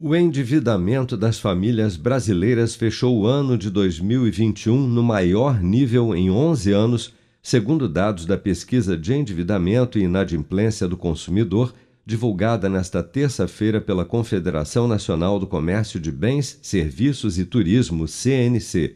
O 0.00 0.14
endividamento 0.14 1.16
das 1.16 1.40
famílias 1.40 1.96
brasileiras 1.96 2.76
fechou 2.76 3.18
o 3.18 3.26
ano 3.26 3.58
de 3.58 3.68
2021 3.68 4.86
no 4.86 5.02
maior 5.02 5.60
nível 5.60 6.14
em 6.14 6.30
11 6.30 6.70
anos, 6.70 7.14
segundo 7.42 7.88
dados 7.88 8.24
da 8.24 8.38
pesquisa 8.38 8.96
de 8.96 9.12
endividamento 9.12 9.98
e 9.98 10.04
inadimplência 10.04 10.86
do 10.86 10.96
consumidor, 10.96 11.74
divulgada 12.06 12.68
nesta 12.68 13.02
terça-feira 13.02 13.80
pela 13.80 14.04
Confederação 14.04 14.86
Nacional 14.86 15.40
do 15.40 15.48
Comércio 15.48 15.98
de 15.98 16.12
Bens, 16.12 16.60
Serviços 16.62 17.36
e 17.36 17.44
Turismo, 17.44 18.06
CNC. 18.06 18.94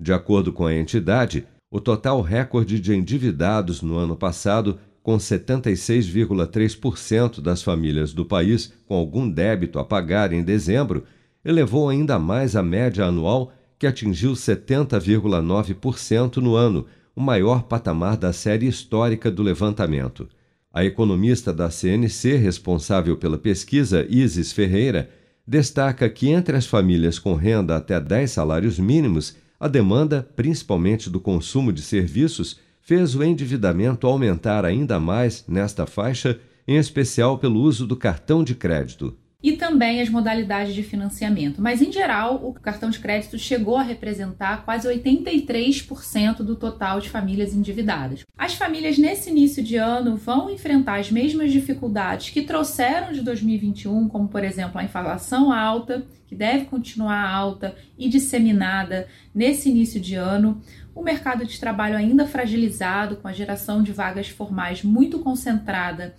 De 0.00 0.10
acordo 0.10 0.54
com 0.54 0.64
a 0.64 0.74
entidade, 0.74 1.44
o 1.70 1.78
total 1.78 2.22
recorde 2.22 2.80
de 2.80 2.94
endividados 2.94 3.82
no 3.82 3.98
ano 3.98 4.16
passado 4.16 4.78
com 5.02 5.16
76,3% 5.16 7.40
das 7.40 7.62
famílias 7.62 8.12
do 8.12 8.24
país 8.24 8.72
com 8.86 8.94
algum 8.94 9.28
débito 9.28 9.78
a 9.78 9.84
pagar 9.84 10.32
em 10.32 10.42
dezembro, 10.42 11.04
elevou 11.44 11.88
ainda 11.88 12.18
mais 12.18 12.54
a 12.54 12.62
média 12.62 13.06
anual, 13.06 13.52
que 13.78 13.86
atingiu 13.86 14.32
70,9% 14.32 16.36
no 16.36 16.54
ano, 16.54 16.86
o 17.16 17.20
maior 17.20 17.62
patamar 17.62 18.16
da 18.16 18.32
série 18.32 18.66
histórica 18.66 19.30
do 19.30 19.42
levantamento. 19.42 20.28
A 20.72 20.84
economista 20.84 21.52
da 21.52 21.70
CNC, 21.70 22.36
responsável 22.36 23.16
pela 23.16 23.36
pesquisa, 23.36 24.06
Isis 24.08 24.52
Ferreira, 24.52 25.10
destaca 25.46 26.08
que 26.08 26.28
entre 26.28 26.56
as 26.56 26.66
famílias 26.66 27.18
com 27.18 27.34
renda 27.34 27.76
até 27.76 28.00
10 28.00 28.30
salários 28.30 28.78
mínimos, 28.78 29.34
a 29.58 29.66
demanda, 29.66 30.28
principalmente 30.36 31.10
do 31.10 31.18
consumo 31.18 31.72
de 31.72 31.82
serviços, 31.82 32.60
fez 32.90 33.14
o 33.14 33.22
endividamento 33.22 34.04
aumentar 34.04 34.64
ainda 34.64 34.98
mais 34.98 35.44
nesta 35.46 35.86
faixa, 35.86 36.40
em 36.66 36.76
especial 36.76 37.38
pelo 37.38 37.60
uso 37.60 37.86
do 37.86 37.94
cartão 37.94 38.42
de 38.42 38.52
crédito. 38.52 39.16
E 39.42 39.52
também 39.52 40.00
as 40.00 40.08
modalidades 40.08 40.74
de 40.74 40.82
financiamento. 40.82 41.62
Mas, 41.62 41.80
em 41.80 41.90
geral, 41.90 42.46
o 42.46 42.52
cartão 42.52 42.90
de 42.90 42.98
crédito 42.98 43.38
chegou 43.38 43.76
a 43.76 43.82
representar 43.82 44.64
quase 44.64 44.86
83% 44.86 46.42
do 46.42 46.56
total 46.56 47.00
de 47.00 47.08
famílias 47.08 47.54
endividadas. 47.54 48.24
As 48.36 48.54
famílias, 48.54 48.98
nesse 48.98 49.30
início 49.30 49.62
de 49.62 49.76
ano, 49.76 50.16
vão 50.16 50.50
enfrentar 50.50 51.00
as 51.00 51.10
mesmas 51.10 51.50
dificuldades 51.50 52.30
que 52.30 52.42
trouxeram 52.42 53.12
de 53.12 53.22
2021, 53.22 54.08
como, 54.08 54.28
por 54.28 54.44
exemplo, 54.44 54.78
a 54.78 54.84
inflação 54.84 55.50
alta, 55.50 56.04
que 56.26 56.34
deve 56.36 56.66
continuar 56.66 57.28
alta 57.28 57.74
e 57.98 58.08
disseminada 58.08 59.08
nesse 59.34 59.68
início 59.68 60.00
de 60.00 60.14
ano, 60.14 60.62
o 60.94 61.02
mercado 61.02 61.44
de 61.44 61.58
trabalho 61.58 61.96
ainda 61.96 62.26
fragilizado, 62.26 63.16
com 63.16 63.26
a 63.26 63.32
geração 63.32 63.82
de 63.82 63.90
vagas 63.90 64.28
formais 64.28 64.84
muito 64.84 65.18
concentrada 65.18 66.14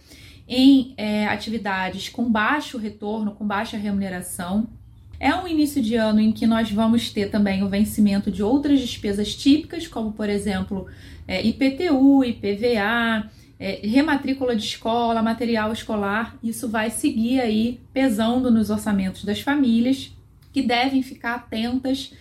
em 0.48 0.94
é, 0.98 1.28
atividades 1.28 2.10
com 2.10 2.30
baixo 2.30 2.78
retorno, 2.78 3.32
com 3.32 3.46
baixa 3.46 3.78
remuneração. 3.78 4.68
É 5.20 5.34
um 5.36 5.48
início 5.48 5.82
de 5.82 5.96
ano 5.96 6.20
em 6.20 6.32
que 6.32 6.48
nós 6.48 6.72
vamos 6.72 7.12
ter 7.12 7.30
também 7.30 7.64
o 7.64 7.70
vencimento 7.70 8.32
de 8.32 8.42
outras 8.42 8.80
despesas 8.80 9.36
típicas, 9.36 9.88
como 9.88 10.12
por 10.12 10.28
exemplo 10.30 10.88
é, 11.28 11.46
IPTU, 11.46 12.24
IPVA, 12.24 13.30
é, 13.60 13.80
rematrícula 13.84 14.56
de 14.56 14.64
escola, 14.64 15.22
material 15.22 15.72
escolar, 15.72 16.36
isso 16.42 16.68
vai 16.68 16.90
seguir 16.90 17.40
aí 17.40 17.80
pesando 17.94 18.50
nos 18.50 18.72
orçamentos 18.72 19.24
das 19.24 19.40
famílias, 19.40 20.12
que 20.52 20.64
devem 20.64 21.04
ficar 21.04 21.36
atentas 21.36 22.12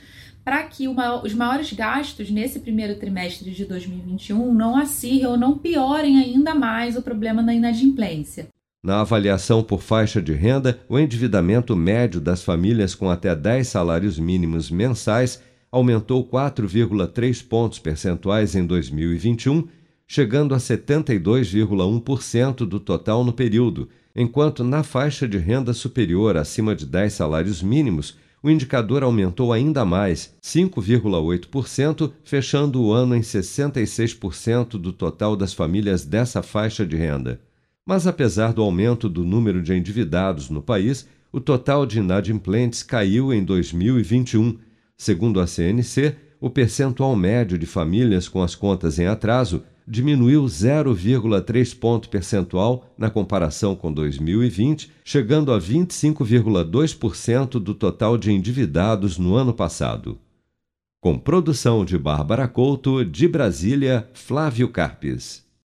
para 0.50 0.64
que 0.64 0.88
uma, 0.88 1.24
os 1.24 1.32
maiores 1.32 1.72
gastos 1.72 2.28
nesse 2.28 2.58
primeiro 2.58 2.96
trimestre 2.96 3.52
de 3.52 3.64
2021 3.64 4.52
não 4.52 4.76
acirram 4.76 5.30
ou 5.30 5.36
não 5.36 5.56
piorem 5.56 6.18
ainda 6.18 6.56
mais 6.56 6.96
o 6.96 7.02
problema 7.02 7.40
da 7.40 7.54
inadimplência. 7.54 8.48
Na 8.82 9.00
avaliação 9.00 9.62
por 9.62 9.80
faixa 9.80 10.20
de 10.20 10.32
renda, 10.32 10.80
o 10.88 10.98
endividamento 10.98 11.76
médio 11.76 12.20
das 12.20 12.42
famílias 12.42 12.96
com 12.96 13.08
até 13.08 13.36
10 13.36 13.68
salários 13.68 14.18
mínimos 14.18 14.72
mensais 14.72 15.40
aumentou 15.70 16.28
4,3 16.28 17.46
pontos 17.46 17.78
percentuais 17.78 18.56
em 18.56 18.66
2021 18.66 19.68
chegando 20.04 20.52
a 20.56 20.58
72,1% 20.58 22.66
do 22.66 22.80
total 22.80 23.22
no 23.22 23.32
período, 23.32 23.88
enquanto 24.16 24.64
na 24.64 24.82
faixa 24.82 25.28
de 25.28 25.38
renda 25.38 25.72
superior 25.72 26.36
acima 26.36 26.74
de 26.74 26.84
10 26.84 27.12
salários 27.12 27.62
mínimos, 27.62 28.18
o 28.42 28.50
indicador 28.50 29.02
aumentou 29.02 29.52
ainda 29.52 29.84
mais, 29.84 30.34
5,8%, 30.42 32.12
fechando 32.24 32.82
o 32.82 32.92
ano 32.92 33.14
em 33.14 33.20
66% 33.20 34.78
do 34.78 34.92
total 34.92 35.36
das 35.36 35.52
famílias 35.52 36.04
dessa 36.04 36.42
faixa 36.42 36.86
de 36.86 36.96
renda. 36.96 37.40
Mas 37.84 38.06
apesar 38.06 38.52
do 38.52 38.62
aumento 38.62 39.08
do 39.08 39.24
número 39.24 39.62
de 39.62 39.74
endividados 39.74 40.48
no 40.48 40.62
país, 40.62 41.06
o 41.32 41.40
total 41.40 41.84
de 41.84 41.98
inadimplentes 41.98 42.82
caiu 42.82 43.32
em 43.32 43.44
2021. 43.44 44.58
Segundo 44.96 45.40
a 45.40 45.46
CNC, 45.46 46.16
o 46.40 46.48
percentual 46.48 47.14
médio 47.14 47.58
de 47.58 47.66
famílias 47.66 48.28
com 48.28 48.42
as 48.42 48.54
contas 48.54 48.98
em 48.98 49.06
atraso 49.06 49.62
diminuiu 49.90 50.44
0,3 50.44 51.76
ponto 51.76 52.08
percentual 52.08 52.86
na 52.96 53.10
comparação 53.10 53.74
com 53.74 53.92
2020, 53.92 54.92
chegando 55.04 55.52
a 55.52 55.58
25,2% 55.58 57.58
do 57.58 57.74
total 57.74 58.16
de 58.16 58.30
endividados 58.30 59.18
no 59.18 59.34
ano 59.34 59.52
passado. 59.52 60.16
Com 61.00 61.18
produção 61.18 61.84
de 61.84 61.98
Bárbara 61.98 62.46
Couto, 62.46 63.04
de 63.04 63.26
Brasília, 63.26 64.08
Flávio 64.12 64.68
Carpes. 64.68 65.44